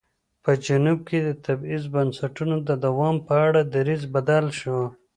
[0.43, 4.79] په جنوب کې د تبعیض بنسټونو د دوام په اړه دریځ بدل شو.